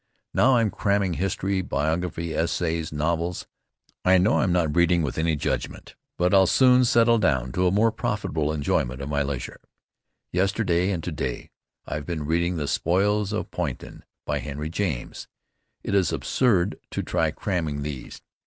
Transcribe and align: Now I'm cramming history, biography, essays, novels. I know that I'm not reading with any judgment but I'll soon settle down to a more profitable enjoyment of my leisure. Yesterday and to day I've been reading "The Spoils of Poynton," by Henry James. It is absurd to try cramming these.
Now 0.33 0.55
I'm 0.57 0.71
cramming 0.71 1.13
history, 1.13 1.61
biography, 1.61 2.33
essays, 2.33 2.91
novels. 2.91 3.45
I 4.03 4.17
know 4.17 4.35
that 4.37 4.43
I'm 4.45 4.51
not 4.51 4.75
reading 4.75 5.03
with 5.03 5.19
any 5.19 5.35
judgment 5.35 5.93
but 6.17 6.33
I'll 6.33 6.47
soon 6.47 6.85
settle 6.85 7.19
down 7.19 7.51
to 7.51 7.67
a 7.67 7.71
more 7.71 7.91
profitable 7.91 8.51
enjoyment 8.51 8.99
of 8.99 9.09
my 9.09 9.21
leisure. 9.21 9.61
Yesterday 10.31 10.89
and 10.89 11.03
to 11.03 11.11
day 11.11 11.51
I've 11.85 12.07
been 12.07 12.25
reading 12.25 12.57
"The 12.57 12.67
Spoils 12.67 13.31
of 13.31 13.51
Poynton," 13.51 14.03
by 14.25 14.39
Henry 14.39 14.71
James. 14.71 15.27
It 15.83 15.93
is 15.93 16.11
absurd 16.11 16.79
to 16.89 17.03
try 17.03 17.29
cramming 17.29 17.83
these. 17.83 18.23